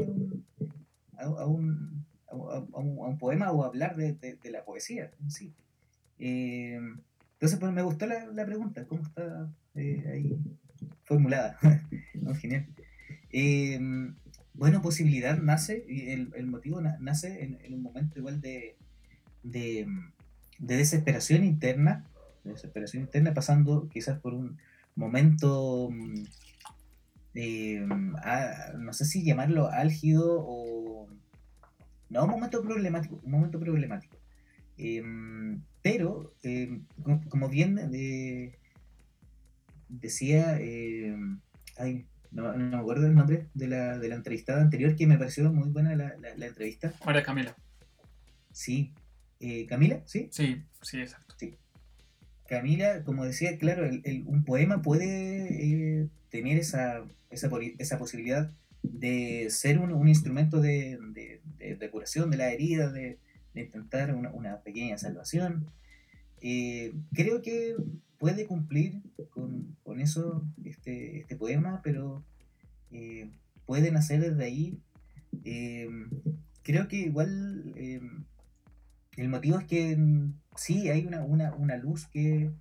a 1.19 1.47
un, 1.47 2.05
a 2.29 2.35
un, 2.35 3.19
poema 3.19 3.53
o 3.53 3.63
hablar 3.63 3.95
de, 3.95 4.15
de, 4.15 4.51
la 4.51 4.65
poesía 4.65 5.13
en 5.21 5.31
sí. 5.31 5.53
Eh, 6.19 6.81
entonces, 7.35 7.59
pues 7.59 7.73
me 7.73 7.83
gustó 7.83 8.07
la, 8.07 8.27
la 8.27 8.47
pregunta, 8.47 8.87
cómo 8.87 9.03
está 9.03 9.49
eh, 9.75 10.05
ahí 10.13 10.39
formulada. 11.13 11.59
genial. 12.41 12.67
Eh, 13.31 13.79
bueno, 14.55 14.83
posibilidad 14.83 15.39
nace, 15.39 15.85
el, 15.89 16.33
el 16.35 16.47
motivo 16.47 16.81
nace 16.81 17.43
en, 17.45 17.75
un 17.75 17.83
momento 17.83 18.19
igual 18.19 18.41
de, 18.41 18.77
de, 19.43 19.87
desesperación 20.59 21.45
interna, 21.45 22.05
desesperación 22.45 23.03
interna, 23.03 23.35
pasando 23.35 23.89
quizás 23.89 24.19
por 24.21 24.35
un 24.35 24.59
momento, 24.95 25.91
eh, 27.35 27.87
no 28.79 28.93
sé 28.93 29.05
si 29.05 29.25
llamarlo 29.25 29.71
álgido 29.71 30.39
o... 30.41 31.09
No, 32.11 32.25
un 32.25 32.31
momento 32.31 32.63
problemático, 32.63 33.21
un 33.23 33.31
momento 33.31 33.59
problemático. 33.59 34.19
Pero, 35.83 36.35
eh, 36.43 36.81
como 37.29 37.49
bien 37.49 37.91
eh, 37.93 38.59
decía, 40.01 40.59
eh, 40.61 41.17
no, 42.31 42.57
me 42.57 42.77
acuerdo 42.77 43.07
el 43.07 43.15
nombre 43.15 43.47
de 43.55 43.69
la, 43.69 43.99
de 43.99 44.09
la 44.09 44.15
entrevistada 44.15 44.63
anterior, 44.63 44.97
que 44.97 45.07
me 45.07 45.19
pareció 45.19 45.53
muy 45.53 45.69
buena 45.69 45.95
la, 45.95 46.15
la, 46.37 46.47
entrevista. 46.47 46.93
María 47.05 47.23
Camila. 47.23 47.55
Sí. 48.53 48.93
¿Camila? 49.69 50.01
¿Sí? 50.07 50.29
Sí, 50.31 50.63
sí, 50.83 51.01
exacto. 51.01 51.35
Sí. 51.39 51.57
Camila, 52.49 53.03
como 53.05 53.25
decía, 53.25 53.57
claro, 53.59 53.85
el, 53.85 54.25
un 54.27 54.45
poema 54.45 54.83
puede 54.83 56.09
tener 56.31 56.59
esa, 56.59 57.03
esa, 57.31 57.51
esa, 57.79 57.99
posibilidad 57.99 58.51
de 58.83 59.49
ser 59.51 59.79
un, 59.79 59.93
un 59.93 60.09
instrumento 60.09 60.61
de, 60.61 60.99
de, 61.13 61.77
de, 61.77 61.91
curación 61.91 62.31
de 62.31 62.37
la 62.37 62.53
herida, 62.53 62.91
de, 62.91 63.19
de 63.55 63.61
intentar 63.63 64.15
una, 64.15 64.31
una 64.31 64.61
pequeña 64.61 64.99
salvación. 64.99 65.67
Eh, 66.41 66.93
creo 67.15 67.43
que 67.43 67.77
puede 68.23 68.47
cumplir 68.47 69.03
con, 69.31 69.77
con 69.83 69.99
eso 69.99 70.45
este, 70.65 71.19
este, 71.19 71.35
poema, 71.35 71.81
pero 71.83 72.23
eh, 72.93 73.29
pueden 73.67 73.97
hacer 73.97 74.21
desde 74.21 74.45
ahí. 74.45 74.79
Eh, 75.45 75.91
creo 76.63 76.87
que 76.87 76.99
igual 76.99 77.75
el 79.17 79.29
motivo 79.29 79.59
es 79.59 79.67
que 79.67 79.97
mm, 79.97 80.35
sí 80.55 80.89
hay 80.89 81.05
una, 81.05 81.25
una, 81.25 81.53
una 81.57 81.77
luz 81.77 82.07
que 82.07 82.53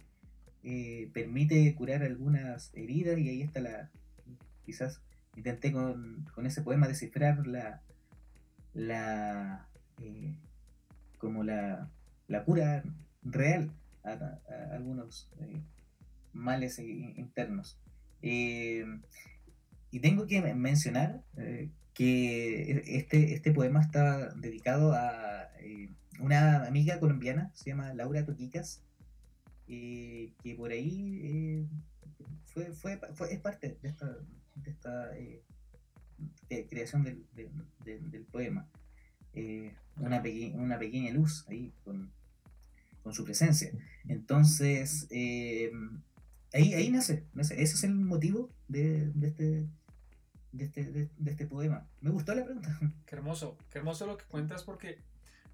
permite 1.13 1.75
curar 1.75 2.01
algunas 2.01 2.72
heridas 2.74 3.20
y 3.20 3.30
ahí 3.30 3.41
está 3.44 3.60
la... 3.62 3.91
Quizás 4.65 5.00
intenté 5.36 5.72
con, 5.72 6.27
con 6.34 6.48
ese 6.48 6.63
poema 6.63 6.88
descifrar 6.88 7.46
la... 7.46 7.84
la 8.74 9.68
como 11.20 11.44
la, 11.44 11.88
la 12.27 12.46
cura 12.46 12.84
real 13.22 13.70
algunos 14.03 15.29
eh, 15.39 15.62
males 16.34 16.79
internos. 16.79 17.77
Eh, 18.22 18.86
y 19.91 20.00
tengo 20.00 20.27
que 20.27 20.41
mencionar 20.53 21.22
eh, 21.38 21.70
que 21.93 22.84
este, 22.98 23.34
este 23.34 23.51
poema 23.51 23.81
está 23.81 24.34
dedicado 24.36 24.93
a 24.93 25.50
una 26.20 26.65
amiga 26.65 27.00
colombiana, 27.00 27.51
se 27.53 27.72
llama 27.72 27.93
Laura 27.93 28.25
Toquicas, 28.25 28.84
que 29.67 30.55
por 30.58 30.72
ahí 30.72 31.67
fue, 32.46 32.72
fue, 32.74 33.00
es 33.31 33.39
parte 33.39 33.77
de 33.81 33.89
esta, 33.89 34.17
de 34.55 34.72
esta 34.72 35.12
creación 36.70 37.03
del, 37.03 37.25
del 37.84 38.24
poema. 38.25 38.67
Eh, 39.34 39.74
una, 39.98 40.22
una 40.55 40.79
pequeña 40.79 41.12
luz 41.13 41.46
ahí 41.48 41.72
con, 41.86 42.12
con 43.03 43.13
su 43.13 43.24
presencia. 43.24 43.72
Entonces, 44.08 45.08
eh, 45.10 45.72
ahí, 46.53 46.74
ahí 46.74 46.89
nace, 46.89 47.25
ese 47.36 47.62
es 47.62 47.84
el 47.84 47.96
motivo 47.96 48.50
de, 48.67 49.12
de 49.13 49.27
este, 49.27 49.67
de 50.51 50.65
este, 50.65 50.84
de, 50.91 51.31
este 51.31 51.48
poema. 51.48 51.88
Me 52.01 52.10
gustó 52.12 52.36
la 52.36 52.46
pregunta. 52.46 52.77
Qué 53.05 53.15
hermoso, 53.15 53.58
qué 53.70 53.79
hermoso 53.79 54.05
lo 54.05 54.17
que 54.17 54.25
cuentas 54.25 54.63
porque 54.63 55.00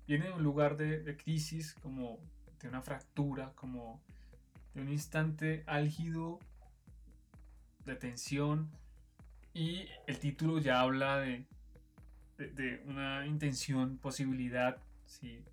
viene 0.08 0.26
de 0.26 0.34
un 0.34 0.44
lugar 0.44 0.78
de, 0.78 1.02
de, 1.02 1.18
crisis, 1.18 1.74
como 1.74 2.20
de 2.62 2.70
una 2.70 2.82
fractura, 2.82 3.52
como 3.56 4.02
de 4.74 4.82
un 4.82 4.90
instante 4.90 5.64
álgido 5.68 6.40
de 7.86 7.96
tensión 7.96 8.70
y 9.54 9.88
el 10.08 10.20
título 10.20 10.60
ya 10.60 10.82
habla 10.82 11.20
de 11.20 11.46
de, 12.38 12.82
una 12.86 13.26
intención, 13.26 13.98
posibilidad, 13.98 14.78
sí, 15.06 15.44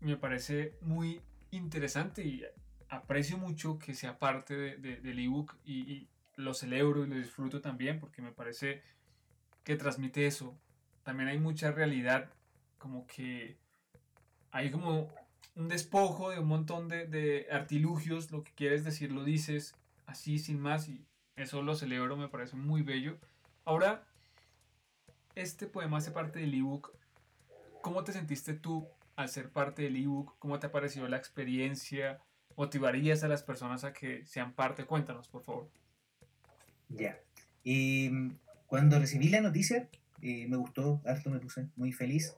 me 0.00 0.16
parece 0.16 0.74
muy 0.80 1.20
interesante 1.50 2.22
y 2.22 2.44
aprecio 2.88 3.38
mucho 3.38 3.78
que 3.78 3.94
sea 3.94 4.18
parte 4.18 4.54
de, 4.54 4.96
del 4.96 5.18
ebook 5.18 5.56
y, 5.64 6.08
lo 6.36 6.54
celebro 6.54 7.04
y 7.04 7.06
lo 7.06 7.16
disfruto 7.16 7.60
también 7.60 8.00
porque 8.00 8.22
me 8.22 8.32
parece 8.32 8.82
que 9.62 9.76
transmite 9.76 10.26
eso. 10.26 10.58
También 11.02 11.28
hay 11.28 11.38
mucha 11.38 11.70
realidad, 11.70 12.30
como 12.78 13.06
que 13.06 13.58
hay 14.50 14.70
como 14.70 15.12
un 15.54 15.68
despojo 15.68 16.30
de 16.30 16.38
un 16.38 16.48
montón 16.48 16.88
de, 16.88 17.06
de 17.06 17.46
artilugios, 17.50 18.30
lo 18.30 18.42
que 18.42 18.52
quieres 18.52 18.84
decir 18.84 19.12
lo 19.12 19.22
dices 19.22 19.74
así 20.06 20.38
sin 20.38 20.58
más 20.58 20.88
y 20.88 21.04
eso 21.36 21.60
lo 21.60 21.74
celebro, 21.74 22.16
me 22.16 22.28
parece 22.28 22.56
muy 22.56 22.80
bello. 22.80 23.18
Ahora, 23.66 24.06
este 25.34 25.66
poema 25.66 25.98
hace 25.98 26.10
parte 26.10 26.38
del 26.38 26.54
ebook. 26.54 26.90
¿Cómo 27.82 28.02
te 28.02 28.12
sentiste 28.12 28.54
tú 28.54 28.88
al 29.20 29.28
ser 29.28 29.50
parte 29.50 29.82
del 29.82 29.96
ebook? 29.96 30.36
¿Cómo 30.38 30.58
te 30.58 30.66
ha 30.66 30.72
parecido 30.72 31.06
la 31.08 31.16
experiencia? 31.16 32.20
¿Motivarías 32.56 33.22
a 33.22 33.28
las 33.28 33.42
personas 33.42 33.84
a 33.84 33.92
que 33.92 34.24
sean 34.24 34.54
parte? 34.54 34.84
Cuéntanos, 34.84 35.28
por 35.28 35.42
favor. 35.42 35.70
Ya. 36.88 37.18
Em, 37.64 38.36
cuando 38.66 38.98
recibí 38.98 39.28
la 39.28 39.40
noticia, 39.40 39.88
eh, 40.22 40.46
me 40.48 40.56
gustó, 40.56 41.00
harto 41.04 41.30
me 41.30 41.38
puse 41.38 41.68
muy 41.76 41.92
feliz. 41.92 42.34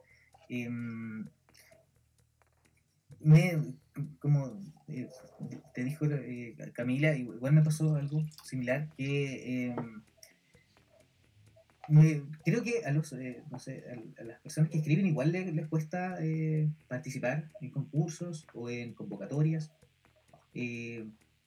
Em, 0.48 1.26
me, 3.20 3.74
como 4.18 4.60
eh, 4.88 5.08
te 5.74 5.84
dijo 5.84 6.06
eh, 6.06 6.56
Camila, 6.72 7.14
igual 7.14 7.52
me 7.52 7.62
pasó 7.62 7.94
algo 7.94 8.24
similar, 8.44 8.88
que 8.96 9.74
creo 12.44 12.62
que 12.62 12.84
a, 12.84 12.90
los, 12.90 13.14
no 13.50 13.58
sé, 13.58 13.84
a, 14.18 14.24
las 14.24 14.40
personas 14.40 14.70
que 14.70 14.78
escriben 14.78 15.06
igual 15.06 15.32
les, 15.32 15.66
cuesta 15.68 16.18
participar 16.88 17.50
en 17.60 17.70
concursos 17.70 18.46
o 18.54 18.70
en 18.70 18.94
convocatorias, 18.94 19.72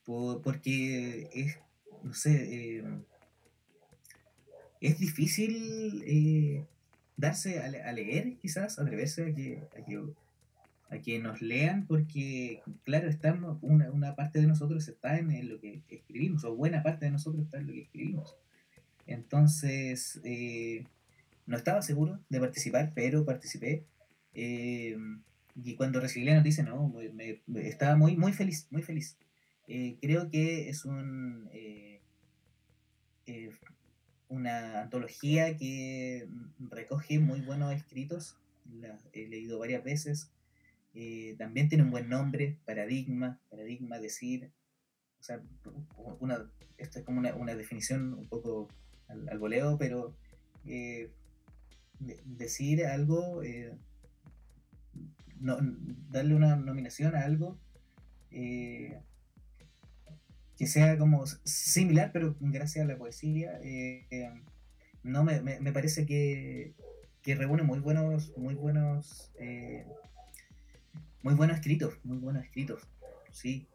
porque 0.05 1.29
es, 1.33 1.57
no 2.03 2.13
sé, 2.13 2.83
es 4.85 4.99
difícil 4.99 6.03
eh, 6.05 6.65
darse 7.17 7.59
a, 7.59 7.91
leer, 7.91 8.37
quizás, 8.37 8.79
atreverse 8.79 9.23
a 9.23 9.33
que, 9.33 9.63
a 10.89 10.99
que, 10.99 11.19
nos 11.19 11.41
lean, 11.41 11.87
porque, 11.87 12.61
claro, 12.83 13.09
estamos, 13.09 13.57
una, 13.61 13.91
una 13.91 14.15
parte 14.15 14.39
de 14.39 14.47
nosotros 14.47 14.87
está 14.87 15.17
en, 15.17 15.49
lo 15.49 15.59
que 15.59 15.81
escribimos, 15.89 16.43
o 16.43 16.55
buena 16.55 16.83
parte 16.83 17.05
de 17.05 17.11
nosotros 17.11 17.45
está 17.45 17.57
en 17.57 17.67
lo 17.67 17.73
que 17.73 17.81
escribimos. 17.81 18.35
Entonces, 19.05 20.19
eh, 20.23 20.85
no 21.45 21.57
estaba 21.57 21.81
seguro 21.81 22.19
de 22.29 22.39
participar, 22.39 22.91
pero 22.95 23.25
participé. 23.25 23.85
Eh, 24.33 24.97
y 25.63 25.75
cuando 25.75 25.99
recibí 25.99 26.25
la 26.25 26.35
noticia, 26.35 26.63
no, 26.63 26.93
me, 27.13 27.41
estaba 27.67 27.95
muy, 27.95 28.17
muy 28.17 28.33
feliz, 28.33 28.67
muy 28.71 28.81
feliz. 28.81 29.17
creo 30.01 30.29
que 30.29 30.69
es 30.69 30.85
un 30.85 31.49
una 34.35 34.81
antología 34.81 35.57
que 35.57 36.27
recoge 36.59 37.19
muy 37.19 37.41
buenos 37.41 37.73
escritos, 37.73 38.37
he 39.13 39.27
leído 39.27 39.59
varias 39.59 39.83
veces. 39.83 40.31
Eh, 40.93 41.35
también 41.37 41.69
tiene 41.69 41.83
un 41.83 41.91
buen 41.91 42.09
nombre, 42.09 42.57
Paradigma, 42.65 43.39
Paradigma, 43.49 43.99
decir, 43.99 44.51
o 45.19 45.23
sea, 45.23 45.41
una, 46.19 46.49
esto 46.77 46.99
es 46.99 47.05
como 47.05 47.19
una, 47.19 47.55
definición 47.55 48.13
un 48.13 48.27
poco 48.27 48.69
al, 49.07 49.39
voleo, 49.39 49.77
pero 49.77 50.15
eh, 50.65 51.09
decir 51.99 52.85
algo, 52.85 53.43
eh, 53.43 53.73
darle 55.39 56.35
una 56.35 56.55
nominación 56.55 57.15
a 57.15 57.21
algo 57.21 57.57
que 60.57 60.67
sea 60.67 60.97
como 60.97 61.25
similar, 61.43 62.11
pero 62.13 62.35
gracias 62.39 62.85
a 62.85 62.87
la 62.87 62.97
poesía, 62.97 63.59
eh, 63.61 64.29
no 65.03 65.23
me, 65.23 65.41
me, 65.41 65.71
parece 65.71 66.05
que, 66.05 66.73
que, 67.21 67.35
reúne 67.35 67.63
muy 67.63 67.79
buenos, 67.79 68.31
muy 68.37 68.55
buenos, 68.55 69.31
eh, 69.37 69.85
muy 71.21 71.33
buenos 71.35 71.57
escritos, 71.57 71.99
muy 72.03 72.17
buenos 72.17 72.43
escritos, 72.43 72.81
sí. 73.31 73.67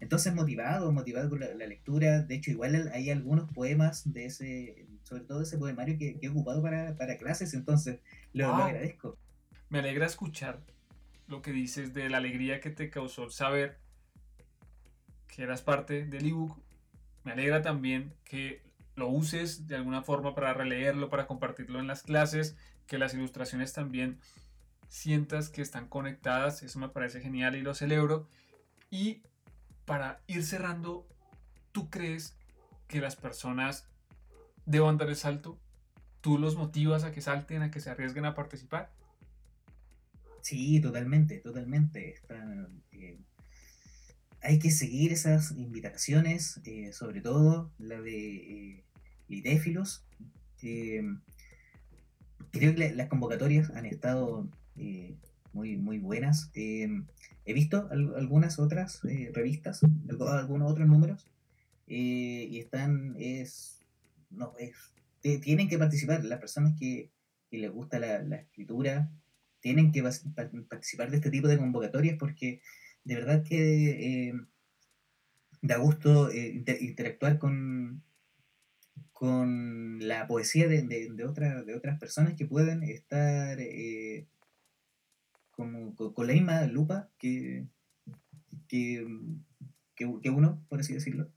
Entonces 0.00 0.34
motivado, 0.34 0.92
motivado 0.92 1.30
con 1.30 1.40
la, 1.40 1.54
lectura, 1.54 2.22
de 2.22 2.34
hecho 2.34 2.50
igual 2.50 2.90
hay 2.92 3.10
algunos 3.10 3.50
poemas 3.52 4.12
de 4.12 4.26
ese, 4.26 4.86
sobre 5.02 5.24
todo 5.24 5.42
ese 5.42 5.58
poemario 5.58 5.96
que, 5.98 6.18
he 6.20 6.28
ocupado 6.28 6.62
para, 6.62 6.96
para, 6.96 7.16
clases, 7.16 7.54
entonces 7.54 8.00
lo, 8.32 8.48
lo 8.48 8.64
agradezco. 8.64 9.18
Me 9.70 9.78
alegra 9.78 10.06
escuchar 10.06 10.60
lo 11.26 11.42
que 11.42 11.52
dices 11.52 11.94
de 11.94 12.08
la 12.08 12.18
alegría 12.18 12.60
que 12.60 12.70
te 12.70 12.90
causó 12.90 13.30
saber 13.30 13.78
que 15.34 15.42
eras 15.42 15.62
parte 15.62 16.04
del 16.04 16.26
ebook. 16.26 16.58
Me 17.24 17.32
alegra 17.32 17.62
también 17.62 18.14
que 18.24 18.62
lo 18.94 19.08
uses 19.08 19.66
de 19.66 19.76
alguna 19.76 20.02
forma 20.02 20.34
para 20.34 20.54
releerlo, 20.54 21.08
para 21.08 21.26
compartirlo 21.26 21.80
en 21.80 21.86
las 21.86 22.02
clases, 22.02 22.56
que 22.86 22.98
las 22.98 23.14
ilustraciones 23.14 23.72
también 23.72 24.20
sientas 24.88 25.48
que 25.48 25.62
están 25.62 25.88
conectadas. 25.88 26.62
Eso 26.62 26.78
me 26.78 26.88
parece 26.88 27.20
genial 27.20 27.56
y 27.56 27.62
lo 27.62 27.74
celebro. 27.74 28.28
Y 28.90 29.22
para 29.84 30.20
ir 30.26 30.44
cerrando, 30.44 31.06
¿tú 31.72 31.90
crees 31.90 32.36
que 32.88 33.00
las 33.00 33.16
personas 33.16 33.86
deban 34.66 34.96
dar 34.96 35.08
el 35.08 35.16
salto? 35.16 35.58
¿Tú 36.20 36.38
los 36.38 36.56
motivas 36.56 37.04
a 37.04 37.12
que 37.12 37.20
salten, 37.20 37.62
a 37.62 37.70
que 37.70 37.80
se 37.80 37.90
arriesguen 37.90 38.24
a 38.24 38.34
participar? 38.34 38.90
Sí, 40.40 40.80
totalmente, 40.80 41.38
totalmente. 41.38 42.20
Eh, 42.92 43.18
hay 44.44 44.58
que 44.58 44.70
seguir 44.70 45.12
esas 45.12 45.52
invitaciones, 45.52 46.60
eh, 46.64 46.92
sobre 46.92 47.20
todo 47.22 47.70
la 47.78 48.00
de 48.00 48.36
eh, 48.36 48.84
Lidéfilos. 49.28 50.04
Eh, 50.62 51.02
creo 52.50 52.74
que 52.74 52.94
las 52.94 53.08
convocatorias 53.08 53.70
han 53.70 53.86
estado 53.86 54.48
muy, 55.54 55.76
muy 55.76 55.98
buenas. 55.98 56.50
he 56.54 57.52
visto 57.52 57.88
algunas 57.90 58.58
otras 58.58 59.00
revistas, 59.32 59.80
algunos 60.08 60.70
otros 60.70 60.88
números, 60.88 61.26
y 61.86 62.58
están, 62.58 63.14
es, 63.18 63.80
no, 64.30 64.54
es, 64.58 64.74
tienen 65.40 65.68
que 65.68 65.78
participar 65.78 66.24
las 66.24 66.40
personas 66.40 66.78
que, 66.78 67.10
les 67.50 67.70
gusta 67.70 68.00
la, 68.00 68.20
la 68.20 68.36
escritura, 68.36 69.12
tienen 69.60 69.92
que 69.92 70.02
participar 70.02 71.10
de 71.10 71.16
este 71.16 71.30
tipo 71.30 71.46
de 71.46 71.56
convocatorias 71.56 72.16
porque 72.18 72.60
de 73.04 73.14
verdad 73.14 73.42
que 73.42 74.28
eh, 74.28 74.34
da 75.62 75.78
gusto 75.78 76.30
eh, 76.30 76.62
interactuar 76.80 77.38
con, 77.38 78.02
con 79.12 80.06
la 80.06 80.26
poesía 80.26 80.68
de, 80.68 80.82
de, 80.82 81.10
de 81.10 81.24
otras 81.74 81.98
personas 81.98 82.34
que 82.34 82.46
pueden 82.46 82.82
estar 82.82 83.58
eh, 83.60 84.26
como, 85.56 85.94
con, 85.94 86.26
la 86.26 86.32
misma 86.32 86.66
lupa 86.66 87.10
que, 87.18 87.66
que, 88.68 89.04
uno, 90.30 90.64
por 90.68 90.80
así 90.80 90.94
decirlo. 90.94 91.30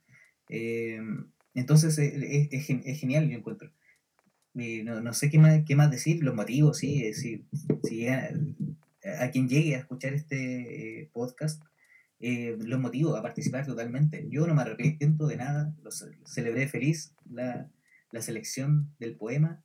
entonces 1.53 1.97
es, 1.97 2.69
es, 2.69 2.99
genial, 2.99 3.29
yo 3.29 3.37
encuentro. 3.37 3.71
No, 4.53 5.01
no, 5.01 5.13
sé 5.13 5.29
qué 5.29 5.37
más, 5.37 5.63
qué 5.65 5.75
más 5.75 5.91
decir, 5.91 6.23
los 6.23 6.33
motivos, 6.33 6.77
sí, 6.77 7.13
si, 7.13 7.45
si 7.83 8.07
a 9.19 9.31
quien 9.31 9.47
llegue 9.47 9.75
a 9.75 9.79
escuchar 9.79 10.13
este 10.13 11.01
eh, 11.01 11.09
podcast, 11.13 11.63
eh, 12.19 12.57
los 12.59 12.79
motivo 12.79 13.15
a 13.15 13.21
participar 13.21 13.65
totalmente. 13.65 14.25
Yo 14.29 14.47
no 14.47 14.55
me 14.55 14.61
arrepiento 14.61 15.27
de 15.27 15.37
nada, 15.37 15.73
lo 15.81 15.91
celebré 15.91 16.67
feliz 16.67 17.13
la, 17.29 17.69
la, 18.11 18.21
selección 18.21 18.91
del 18.99 19.15
poema, 19.15 19.63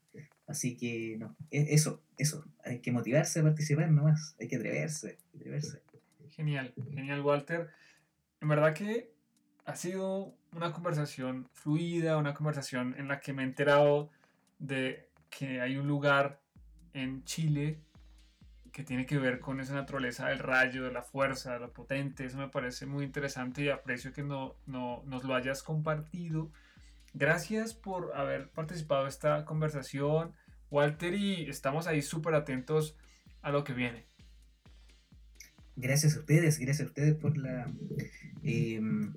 así 0.53 0.77
que 0.77 1.17
no, 1.19 1.37
e, 1.51 1.75
eso, 1.75 2.03
eso, 2.17 2.45
hay 2.65 2.81
que 2.81 2.93
motivarse 2.93 3.41
a 3.41 3.43
participar 3.43 3.91
nomás, 3.91 4.37
hay 4.38 4.49
que 4.49 4.57
atreverse, 4.57 5.19
atreverse. 5.35 5.83
Genial, 6.31 6.73
genial 6.95 7.21
Walter. 7.21 7.71
En 8.41 8.49
verdad 8.49 8.75
que 8.75 9.12
ha 9.65 9.77
sido 9.77 10.35
una 10.53 10.73
conversación 10.73 11.49
fluida, 11.53 12.17
una 12.17 12.35
conversación 12.35 12.95
en 12.99 13.09
la 13.09 13.21
que 13.21 13.33
me 13.33 13.43
he 13.43 13.47
enterado 13.47 14.11
de 14.59 15.09
que 15.31 15.61
hay 15.61 15.77
un 15.77 15.87
lugar 15.87 16.41
en 16.93 17.25
Chile 17.25 17.81
que 18.73 18.85
tiene 18.85 19.05
que 19.05 19.19
ver 19.19 19.38
con 19.38 19.61
esa 19.61 19.75
naturaleza 19.75 20.29
del 20.29 20.38
rayo, 20.38 20.85
de 20.85 20.93
la 20.93 21.03
fuerza, 21.03 21.53
de 21.53 21.61
lo 21.61 21.73
potente. 21.73 22.25
Eso 22.25 22.38
me 22.38 22.49
parece 22.49 22.87
muy 22.87 23.05
interesante 23.05 23.62
y 23.62 23.69
aprecio 23.69 24.12
que 24.12 24.23
no, 24.23 24.57
no, 24.67 25.03
nos 25.07 25.25
lo 25.25 25.35
hayas 25.35 25.62
compartido. 25.62 26.51
Gracias 27.15 27.75
por 27.75 28.17
haber 28.17 28.49
participado 28.49 29.03
en 29.03 29.09
esta 29.09 29.45
conversación, 29.45 30.33
Walter, 30.73 31.15
y 31.15 31.49
estamos 31.49 31.87
ahí 31.87 32.03
súper 32.03 32.35
atentos 32.35 32.97
a 33.43 33.53
lo 33.53 33.63
que 33.63 33.75
viene. 33.75 34.07
Gracias 35.77 36.17
a 36.17 36.21
ustedes, 36.21 36.59
gracias 36.59 36.87
a 36.87 36.91
ustedes 36.91 37.15
por 37.15 37.37
la... 37.37 37.73
Em, 38.43 39.13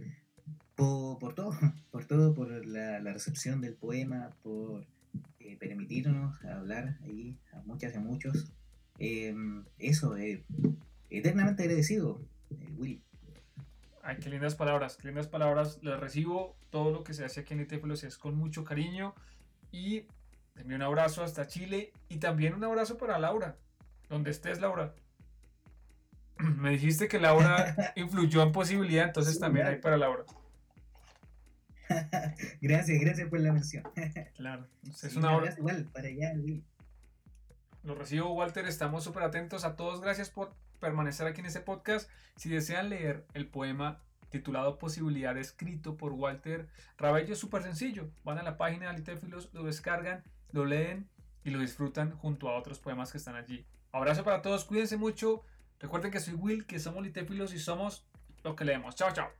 por, 0.76 1.34
todo, 1.34 1.54
por 1.90 2.06
todo, 2.06 2.34
por 2.34 2.64
la, 2.64 3.00
recepción 3.12 3.60
del 3.60 3.74
poema, 3.74 4.30
por 4.42 4.86
eh, 5.38 5.58
permitirnos 5.58 6.42
hablar 6.44 6.96
ahí 7.04 7.36
a 7.52 7.60
muchas 7.66 7.92
y 7.92 7.96
a 7.98 8.00
muchos 8.00 8.50
Em, 9.00 9.64
eso, 9.78 10.14
eh, 10.18 10.44
eternamente 11.08 11.62
agradecido, 11.62 12.20
eh, 12.50 12.68
Will. 12.76 13.02
Ay, 14.02 14.18
qué 14.20 14.28
lindas 14.28 14.54
palabras, 14.54 15.02
lindas 15.02 15.26
palabras. 15.26 15.78
Las 15.82 15.98
recibo. 15.98 16.54
Todo 16.68 16.92
lo 16.92 17.02
que 17.02 17.14
se 17.14 17.24
hace 17.24 17.40
aquí 17.40 17.54
en 17.54 17.60
Etéfilos 17.60 18.04
es 18.04 18.18
con 18.18 18.36
mucho 18.36 18.62
cariño. 18.62 19.14
Y 19.72 20.04
Te 20.54 20.62
envío 20.62 20.76
un 20.76 20.82
abrazo 20.82 21.22
hasta 21.22 21.46
Chile 21.46 21.92
y 22.08 22.18
también 22.18 22.54
un 22.54 22.64
abrazo 22.64 22.96
para 22.96 23.18
Laura. 23.18 23.56
Donde 24.08 24.30
estés, 24.30 24.60
Laura. 24.60 24.94
Me 26.38 26.70
dijiste 26.70 27.08
que 27.08 27.18
Laura 27.18 27.92
influyó 27.96 28.42
en 28.42 28.52
posibilidad, 28.52 29.06
entonces 29.06 29.38
también 29.38 29.66
hay 29.66 29.76
para 29.76 29.96
Laura. 29.96 30.24
gracias, 32.60 33.00
gracias 33.00 33.28
por 33.28 33.40
la 33.40 33.52
mención. 33.52 33.84
claro, 34.36 34.66
es 34.84 35.16
una 35.16 35.36
hora. 35.36 35.54
Igual, 35.56 35.84
para 35.92 36.08
allá, 36.08 36.32
Lo 37.82 37.94
recibo, 37.94 38.32
Walter. 38.34 38.66
Estamos 38.66 39.04
súper 39.04 39.24
atentos 39.24 39.64
a 39.64 39.76
todos. 39.76 40.00
Gracias 40.00 40.30
por 40.30 40.54
permanecer 40.78 41.26
aquí 41.26 41.40
en 41.40 41.46
este 41.46 41.60
podcast. 41.60 42.08
Si 42.36 42.48
desean 42.48 42.88
leer 42.88 43.26
el 43.34 43.48
poema 43.48 44.00
titulado 44.30 44.78
Posibilidad, 44.78 45.36
escrito 45.36 45.96
por 45.96 46.12
Walter 46.12 46.68
Rabello, 46.96 47.32
es 47.32 47.38
súper 47.38 47.62
sencillo. 47.62 48.10
Van 48.24 48.38
a 48.38 48.42
la 48.42 48.56
página 48.56 48.86
de 48.86 48.92
Alitéfilos, 48.92 49.52
lo 49.52 49.64
descargan, 49.64 50.22
lo 50.52 50.64
leen 50.64 51.08
y 51.44 51.50
lo 51.50 51.58
disfrutan 51.58 52.12
junto 52.12 52.48
a 52.48 52.58
otros 52.58 52.78
poemas 52.78 53.12
que 53.12 53.18
están 53.18 53.36
allí. 53.36 53.64
Abrazo 53.92 54.24
para 54.24 54.42
todos, 54.42 54.64
cuídense 54.64 54.96
mucho. 54.96 55.42
Recuerden 55.78 56.10
que 56.10 56.20
soy 56.20 56.34
Will, 56.34 56.66
que 56.66 56.78
somos 56.78 57.02
Litéfilos 57.02 57.54
y 57.54 57.58
somos 57.58 58.04
lo 58.44 58.54
que 58.54 58.64
leemos. 58.64 58.94
Chao, 58.94 59.12
chao. 59.12 59.39